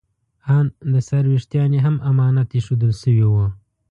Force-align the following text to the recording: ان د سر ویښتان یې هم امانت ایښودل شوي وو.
ان 0.55 0.65
د 0.91 0.93
سر 1.07 1.23
ویښتان 1.31 1.69
یې 1.75 1.79
هم 1.85 1.95
امانت 2.09 2.49
ایښودل 2.53 2.91
شوي 3.01 3.25
وو. 3.31 3.45